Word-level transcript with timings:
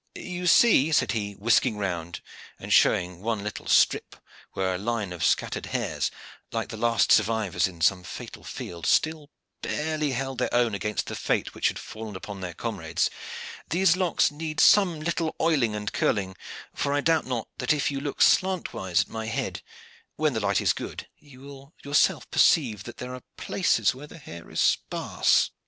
"You 0.15 0.47
see," 0.47 0.91
said 0.91 1.11
he, 1.11 1.33
whisking 1.33 1.77
round, 1.77 2.21
and 2.57 2.73
showing 2.73 3.21
one 3.21 3.43
little 3.43 3.67
strip 3.67 4.15
where 4.53 4.73
a 4.73 4.79
line 4.79 5.13
of 5.13 5.23
scattered 5.23 5.67
hairs, 5.67 6.09
like 6.51 6.69
the 6.69 6.75
last 6.75 7.11
survivors 7.11 7.67
in 7.67 7.81
some 7.81 8.01
fatal 8.01 8.43
field, 8.43 8.87
still 8.87 9.29
barely 9.61 10.13
held 10.13 10.39
their 10.39 10.51
own 10.51 10.73
against 10.73 11.05
the 11.05 11.13
fate 11.15 11.53
which 11.53 11.67
had 11.67 11.77
fallen 11.77 12.15
upon 12.15 12.41
their 12.41 12.55
comrades; 12.55 13.11
"these 13.69 13.95
locks 13.95 14.31
need 14.31 14.59
some 14.59 14.99
little 15.01 15.35
oiling 15.39 15.75
and 15.75 15.93
curling, 15.93 16.35
for 16.73 16.93
I 16.93 17.01
doubt 17.01 17.27
not 17.27 17.47
that 17.59 17.71
if 17.71 17.91
you 17.91 17.99
look 17.99 18.23
slantwise 18.23 19.01
at 19.01 19.07
my 19.07 19.27
head, 19.27 19.61
when 20.15 20.33
the 20.33 20.39
light 20.39 20.61
is 20.61 20.73
good, 20.73 21.07
you 21.19 21.41
will 21.41 21.75
yourself 21.83 22.27
perceive 22.31 22.85
that 22.85 22.97
there 22.97 23.13
are 23.13 23.21
places 23.37 23.93
where 23.93 24.07
the 24.07 24.17
hair 24.17 24.49
is 24.49 24.59
sparse." 24.61 25.51